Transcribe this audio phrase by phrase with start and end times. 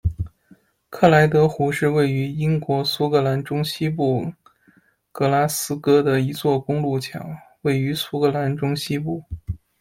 [0.89, 4.33] 克莱德弧是位于英国苏格兰中西部
[5.11, 7.23] 格拉斯哥的一座公路桥，
[7.61, 9.23] 位于苏格兰中西部。